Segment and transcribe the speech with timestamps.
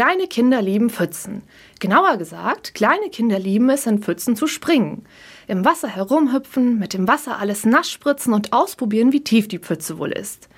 [0.00, 1.42] Kleine Kinder lieben Pfützen.
[1.78, 5.04] Genauer gesagt, kleine Kinder lieben es, in Pfützen zu springen.
[5.46, 9.98] Im Wasser herumhüpfen, mit dem Wasser alles nass spritzen und ausprobieren, wie tief die Pfütze
[9.98, 10.48] wohl ist.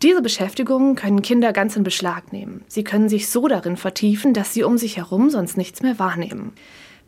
[0.00, 2.62] Diese Beschäftigungen können Kinder ganz in Beschlag nehmen.
[2.68, 6.52] Sie können sich so darin vertiefen, dass sie um sich herum sonst nichts mehr wahrnehmen.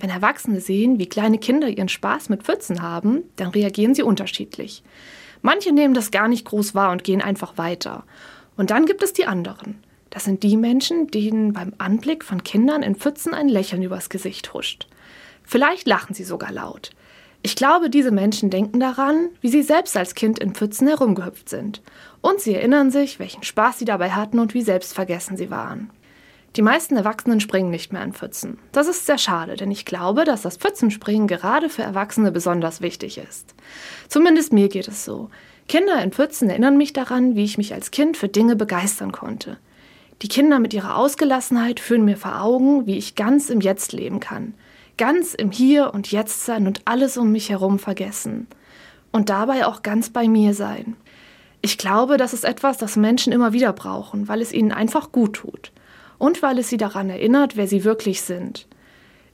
[0.00, 4.82] Wenn Erwachsene sehen, wie kleine Kinder ihren Spaß mit Pfützen haben, dann reagieren sie unterschiedlich.
[5.41, 8.03] Manche nehmen das gar nicht groß wahr und gehen einfach weiter.
[8.57, 9.84] Und dann gibt es die anderen.
[10.11, 14.55] Das sind die Menschen, denen beim Anblick von Kindern in Pfützen ein Lächeln übers Gesicht
[14.55, 14.87] huscht.
[15.45, 16.91] Vielleicht lachen sie sogar laut.
[17.42, 21.80] Ich glaube, diese Menschen denken daran, wie sie selbst als Kind in Pfützen herumgehüpft sind.
[22.20, 25.91] Und sie erinnern sich, welchen Spaß sie dabei hatten und wie selbstvergessen sie waren.
[26.56, 28.59] Die meisten Erwachsenen springen nicht mehr in Pfützen.
[28.73, 33.19] Das ist sehr schade, denn ich glaube, dass das Pfützenspringen gerade für Erwachsene besonders wichtig
[33.19, 33.55] ist.
[34.09, 35.28] Zumindest mir geht es so.
[35.69, 39.59] Kinder in Pfützen erinnern mich daran, wie ich mich als Kind für Dinge begeistern konnte.
[40.23, 44.20] Die Kinder mit ihrer Ausgelassenheit führen mir vor Augen, wie ich ganz im Jetzt leben
[44.20, 44.55] kann.
[44.97, 48.47] Ganz im Hier und Jetzt sein und alles um mich herum vergessen.
[49.12, 50.97] Und dabei auch ganz bei mir sein.
[51.61, 55.34] Ich glaube, das ist etwas, das Menschen immer wieder brauchen, weil es ihnen einfach gut
[55.34, 55.72] tut
[56.19, 58.67] und weil es sie daran erinnert, wer sie wirklich sind.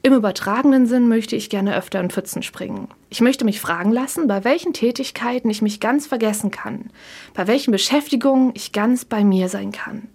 [0.05, 2.89] Im übertragenen Sinn möchte ich gerne öfter in Pfützen springen.
[3.09, 6.91] Ich möchte mich fragen lassen, bei welchen Tätigkeiten ich mich ganz vergessen kann,
[7.35, 10.09] bei welchen Beschäftigungen ich ganz bei mir sein kann.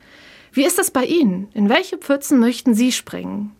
[0.57, 1.49] Wie ist das bei Ihnen?
[1.53, 3.55] In welche Pfützen möchten Sie springen?